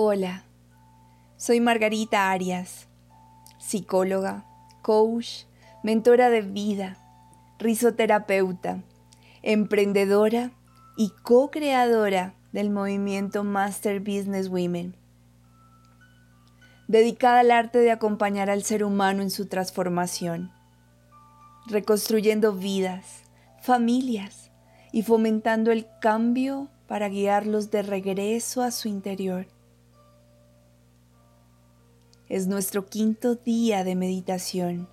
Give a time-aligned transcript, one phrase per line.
[0.00, 0.44] Hola,
[1.36, 2.86] soy Margarita Arias,
[3.58, 4.44] psicóloga,
[4.80, 5.46] coach,
[5.82, 6.96] mentora de vida,
[7.58, 8.84] risoterapeuta,
[9.42, 10.52] emprendedora
[10.96, 14.94] y co-creadora del movimiento Master Business Women,
[16.86, 20.52] dedicada al arte de acompañar al ser humano en su transformación,
[21.66, 23.24] reconstruyendo vidas,
[23.60, 24.52] familias
[24.92, 29.57] y fomentando el cambio para guiarlos de regreso a su interior.
[32.28, 34.86] Es nuestro quinto día de meditación,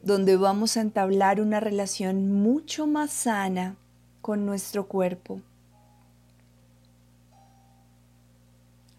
[0.00, 3.76] donde vamos a entablar una relación mucho más sana
[4.20, 5.40] con nuestro cuerpo.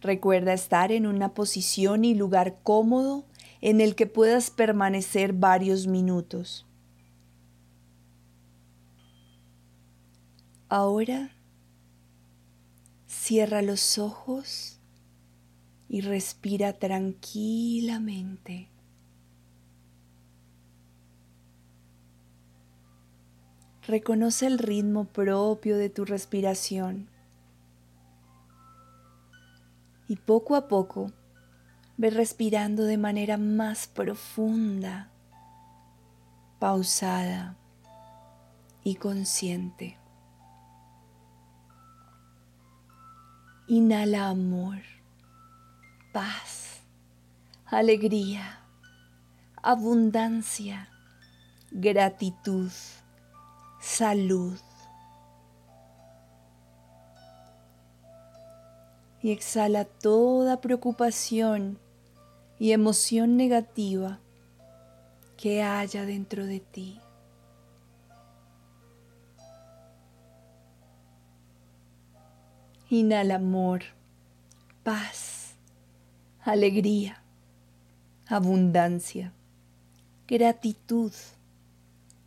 [0.01, 3.23] Recuerda estar en una posición y lugar cómodo
[3.61, 6.67] en el que puedas permanecer varios minutos.
[10.67, 11.31] Ahora
[13.07, 14.74] cierra los ojos
[15.87, 18.69] y respira tranquilamente.
[23.87, 27.07] Reconoce el ritmo propio de tu respiración
[30.07, 31.11] y poco a poco
[31.97, 35.09] ve respirando de manera más profunda,
[36.59, 37.55] pausada
[38.83, 39.97] y consciente.
[43.67, 44.79] Inhala amor,
[46.15, 46.79] paz,
[47.65, 48.61] alegría,
[49.61, 50.87] abundancia,
[51.71, 52.71] gratitud,
[53.81, 54.57] salud.
[59.21, 61.79] Y exhala toda preocupación
[62.59, 64.21] y emoción negativa
[65.35, 67.01] que haya dentro de ti.
[72.89, 73.81] Inhala amor,
[74.81, 75.44] paz,
[76.45, 77.23] alegría,
[78.27, 79.33] abundancia,
[80.27, 81.11] gratitud,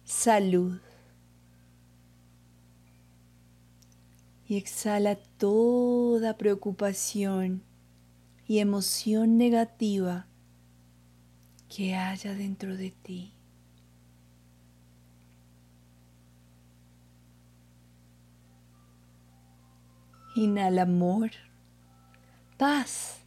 [0.04, 0.80] salud.
[4.48, 7.62] Y exhala toda preocupación
[8.46, 10.26] y emoción negativa
[11.68, 13.34] que haya dentro de ti.
[20.34, 21.30] Inhala amor,
[22.56, 23.18] paz,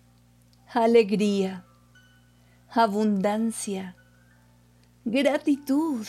[0.74, 1.66] alegría,
[2.70, 3.98] abundancia,
[5.04, 6.08] gratitud,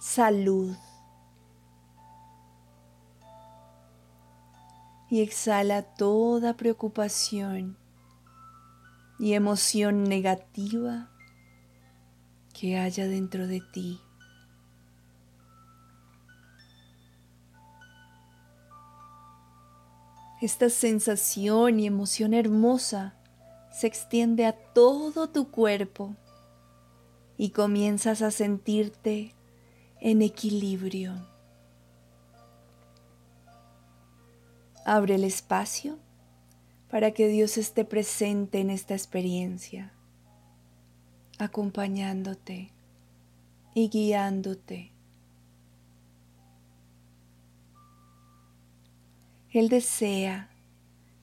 [0.00, 0.76] salud.
[5.08, 7.78] Y exhala toda preocupación
[9.20, 11.08] y emoción negativa
[12.52, 14.00] que haya dentro de ti.
[20.42, 23.14] Esta sensación y emoción hermosa
[23.76, 26.16] se extiende a todo tu cuerpo
[27.36, 29.34] y comienzas a sentirte
[30.00, 31.12] en equilibrio.
[34.86, 35.98] Abre el espacio
[36.88, 39.92] para que Dios esté presente en esta experiencia,
[41.38, 42.72] acompañándote
[43.74, 44.90] y guiándote.
[49.50, 50.55] Él desea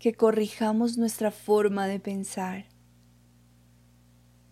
[0.04, 2.66] que corrijamos nuestra forma de pensar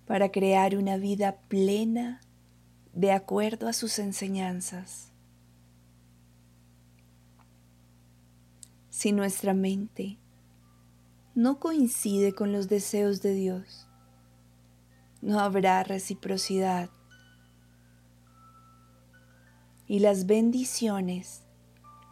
[0.06, 2.22] para crear una vida plena
[2.94, 5.12] de acuerdo a sus enseñanzas.
[8.89, 10.19] Si nuestra mente
[11.35, 13.89] no coincide con los deseos de Dios,
[15.22, 16.89] no habrá reciprocidad
[19.85, 21.44] y las bendiciones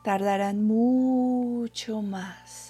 [0.04, 2.69] tardarán mucho más.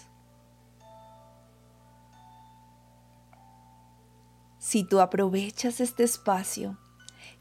[4.70, 6.78] Si tú aprovechas este espacio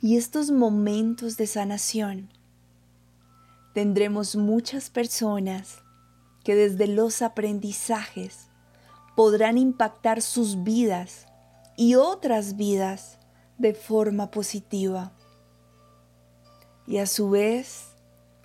[0.00, 2.30] y estos momentos de sanación,
[3.74, 5.82] tendremos muchas personas
[6.42, 8.48] que desde los aprendizajes
[9.14, 11.26] podrán impactar sus vidas
[11.76, 13.18] y otras vidas
[13.58, 15.12] de forma positiva.
[16.86, 17.88] Y a su vez,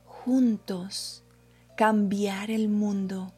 [0.03, 1.23] juntos,
[1.77, 3.31] cambiar el mundo.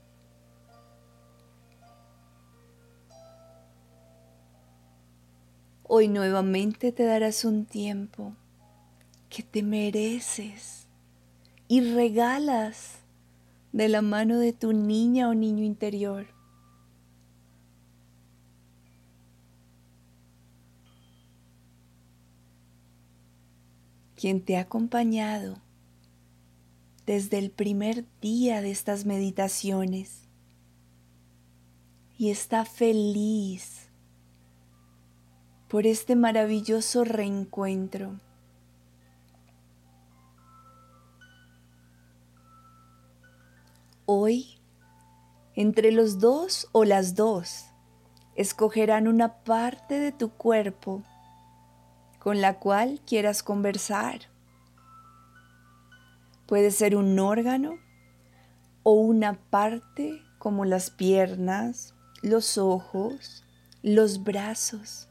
[5.88, 8.34] Hoy nuevamente te darás un tiempo
[9.30, 10.88] que te mereces
[11.68, 13.02] y regalas
[13.72, 16.28] de la mano de tu niña o niño interior.
[24.16, 25.58] quien te ha acompañado
[27.06, 30.22] desde el primer día de estas meditaciones
[32.18, 33.85] y está feliz
[35.76, 38.18] por este maravilloso reencuentro.
[44.06, 44.58] Hoy,
[45.54, 47.66] entre los dos o las dos,
[48.38, 51.04] escogerán una parte de tu cuerpo
[52.20, 54.22] con la cual quieras conversar.
[56.46, 57.80] Puede ser un órgano
[58.84, 63.44] o una parte como las piernas, los ojos,
[63.84, 65.10] los brazos.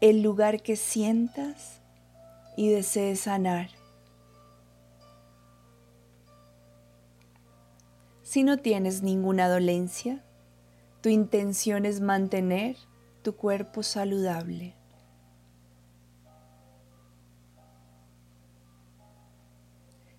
[0.00, 1.80] El lugar que sientas
[2.56, 3.70] y desees sanar.
[8.22, 10.24] Si no tienes ninguna dolencia,
[11.00, 12.76] tu intención es mantener
[13.22, 14.76] tu cuerpo saludable.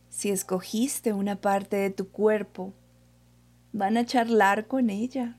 [0.10, 2.74] Si escogiste una parte de tu cuerpo,
[3.72, 5.38] van a charlar con ella.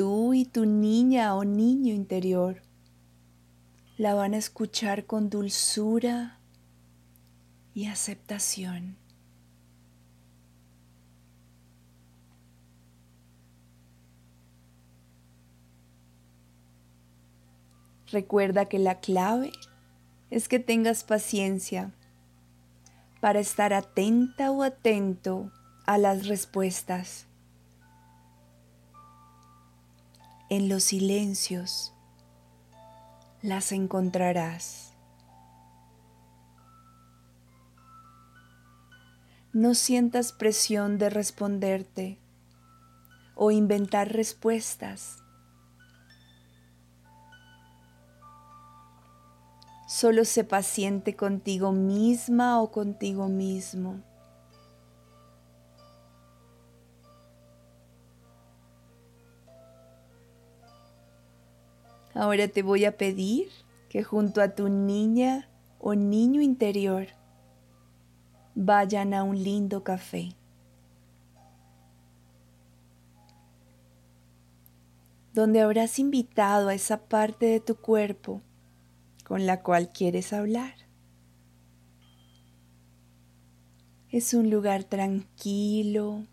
[0.00, 2.62] Tú y tu niña o niño interior
[3.98, 6.38] la van a escuchar con dulzura
[7.74, 8.96] y aceptación.
[18.10, 19.52] Recuerda que la clave
[20.30, 21.92] es que tengas paciencia
[23.20, 25.52] para estar atenta o atento
[25.84, 27.26] a las respuestas.
[30.50, 31.94] En los silencios
[33.40, 34.92] las encontrarás.
[39.54, 42.18] No sientas presión de responderte
[43.34, 45.20] o inventar respuestas
[49.90, 54.04] Solo sé paciente contigo misma o contigo mismo.
[62.14, 63.48] Ahora te voy a pedir
[63.88, 65.48] que junto a tu niña
[65.78, 67.06] o niño interior
[68.54, 70.34] vayan a un lindo café.
[75.32, 78.42] donde habrás invitado a esa parte de tu cuerpo
[79.24, 80.74] con la cual quieres hablar.
[84.10, 86.26] Es un lugar tranquilo,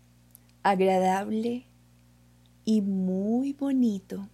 [0.64, 1.66] agradable
[2.64, 4.28] y muy bonito.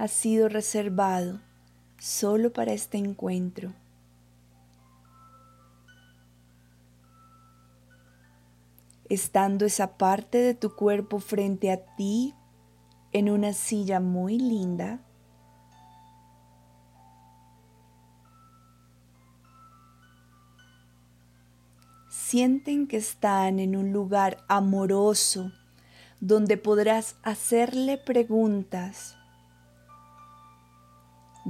[0.00, 1.42] Ha sido reservado
[1.98, 3.74] solo para este encuentro.
[9.10, 12.34] Estando esa parte de tu cuerpo frente a ti
[13.12, 15.04] en una silla muy linda.
[22.08, 25.52] Sienten que están en un lugar amoroso
[26.22, 29.19] donde podrás hacerle preguntas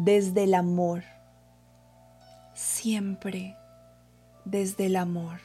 [0.02, 1.02] desde el amor,
[2.54, 3.54] siempre
[4.46, 5.40] desde el amor.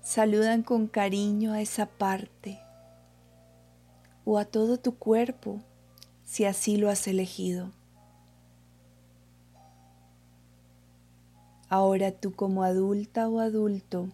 [0.00, 2.58] Saludan con cariño a esa parte
[4.24, 5.60] o a todo tu cuerpo
[6.24, 7.70] si así lo has elegido.
[11.68, 14.08] Ahora tú como adulta o adulto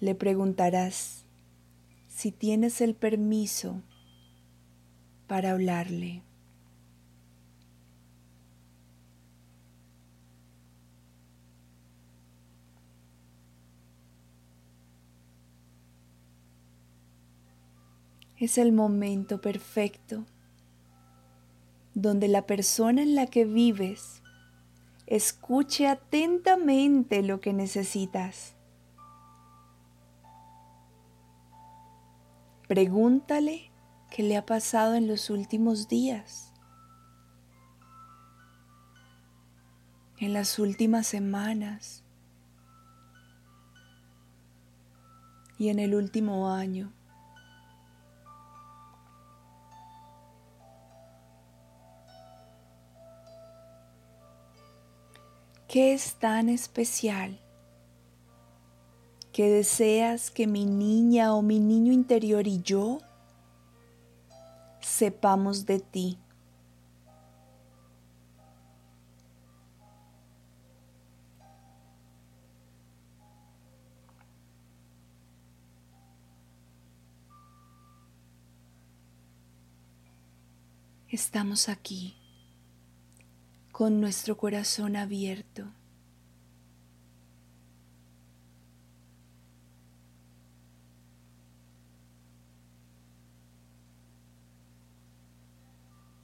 [0.00, 1.22] le preguntarás
[2.22, 3.82] si tienes el permiso
[5.26, 6.22] para hablarle.
[18.36, 20.24] es el momento perfecto
[21.94, 24.22] donde la persona en la que vives
[25.06, 28.51] escuche atentamente lo que necesitas.
[32.72, 33.70] Pregúntale
[34.10, 36.54] qué le ha pasado en los últimos días,
[40.16, 42.02] en las últimas semanas.
[45.58, 46.90] Y en el último año.
[55.68, 57.41] ¿Qué es tan especial
[59.32, 63.00] que deseas que mi niña o mi niño interior y yo
[64.80, 66.18] sepamos de ti?
[81.08, 82.14] Estamos aquí
[83.70, 85.66] con nuestro corazón abierto.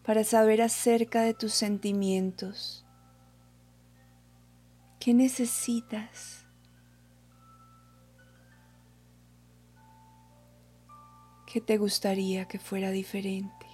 [0.09, 2.83] Para saber acerca de tus sentimientos.
[4.99, 6.47] ¿Qué necesitas?
[11.47, 13.67] ¿Qué te gustaría que fuera diferente?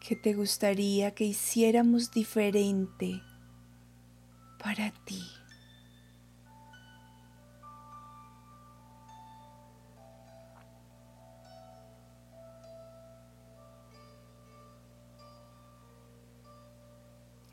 [0.00, 3.22] ¿Qué te gustaría que hiciéramos diferente
[4.58, 5.22] para ti?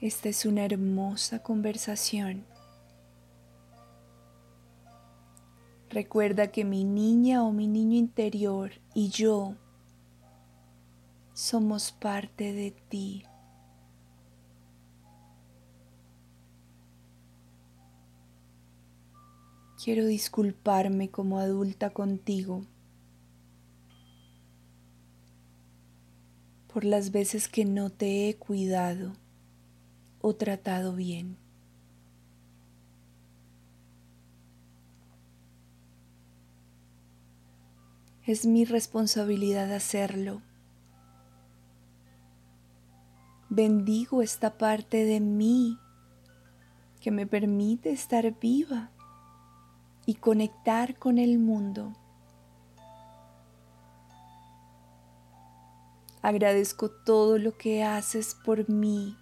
[0.02, 2.44] Esta es una hermosa conversación.
[5.92, 9.58] Recuerda que mi niña o mi niño interior y yo
[11.36, 13.26] somos parte de ti.
[19.84, 22.66] Quiero disculparme como adulta contigo
[26.74, 29.21] por las veces que no te he cuidado
[30.22, 31.38] o tratado bien.
[38.26, 40.42] Es mi responsabilidad hacerlo.
[43.50, 45.78] Bendigo esta parte de mí
[47.02, 48.92] que me permite estar viva
[50.06, 51.94] y conectar con el mundo.
[56.22, 59.18] Agradezco todo lo que haces por mí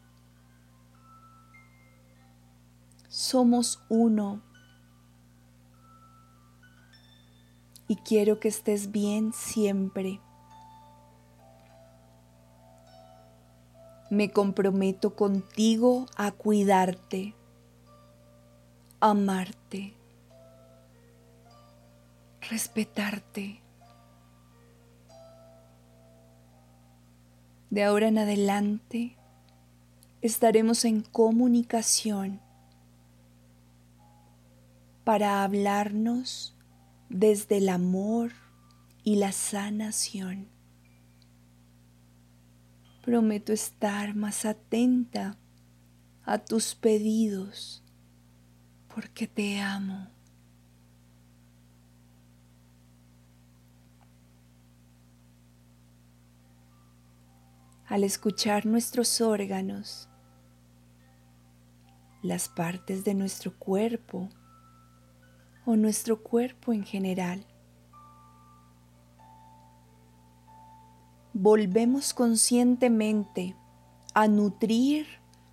[3.20, 4.42] somos uno.
[7.90, 10.22] Y quiero que estés bien siempre.
[14.10, 17.36] Me comprometo contigo a cuidarte,
[19.02, 19.94] amarte,
[22.50, 23.62] respetarte.
[27.70, 29.18] De ahora en adelante
[30.22, 32.40] estaremos en comunicación
[35.10, 36.56] para hablarnos
[37.10, 38.32] desde el amor
[39.04, 40.48] y la sanación.
[43.02, 45.36] Prometo estar más atenta
[46.26, 47.84] a tus pedidos
[48.94, 50.12] porque te amo.
[57.88, 60.08] Al escuchar nuestros órganos,
[62.22, 64.30] las partes de nuestro cuerpo
[65.70, 67.46] o nuestro cuerpo en general.
[71.32, 73.56] Volvemos conscientemente
[74.16, 75.06] a nutrir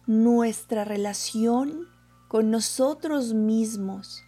[0.06, 1.86] nuestra relación
[2.28, 4.24] con nosotros mismos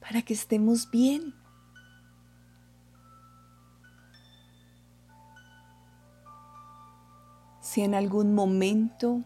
[0.00, 1.36] para que estemos bien.
[7.60, 9.22] Si en algún momento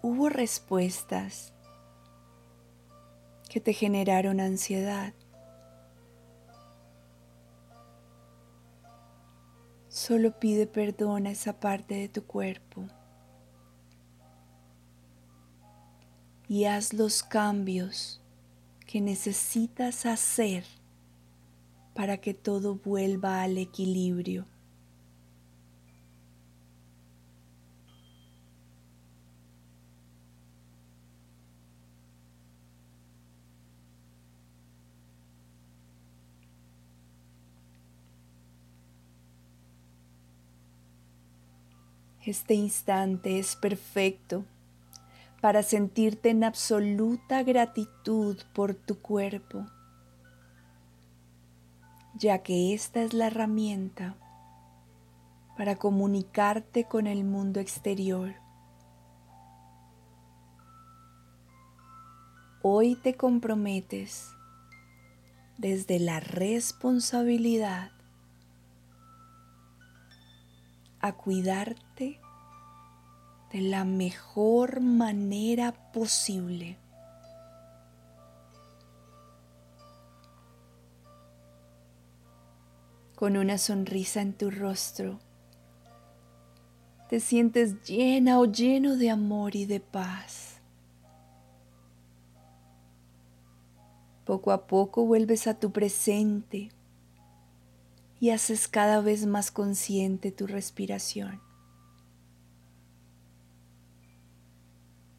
[0.00, 1.52] hubo respuestas
[3.56, 5.14] que te generaron ansiedad.
[9.88, 12.86] Solo pide perdón a esa parte de tu cuerpo
[16.46, 18.20] y haz los cambios
[18.86, 20.66] que necesitas hacer
[21.94, 24.44] para que todo vuelva al equilibrio.
[42.26, 44.44] Este instante es perfecto
[45.40, 49.64] para sentirte en absoluta gratitud por tu cuerpo,
[52.16, 54.16] ya que esta es la herramienta
[55.56, 58.34] para comunicarte con el mundo exterior.
[62.60, 64.32] Hoy te comprometes
[65.58, 67.95] desde la responsabilidad
[71.06, 72.20] a cuidarte
[73.52, 76.78] de la mejor manera posible.
[83.14, 85.18] Con una sonrisa en tu rostro,
[87.08, 90.60] te sientes llena o lleno de amor y de paz.
[94.24, 96.75] Poco a poco vuelves a tu presente
[98.26, 101.40] y haces cada vez más consciente tu respiración.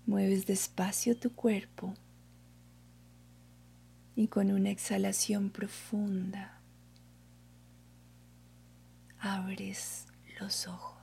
[0.05, 1.93] Mueves despacio tu cuerpo
[4.17, 6.59] y con una exhalación profunda
[9.19, 10.07] abres
[10.41, 10.96] los ojos.